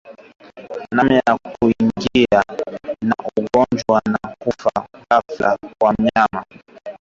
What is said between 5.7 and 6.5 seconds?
kwa wanyama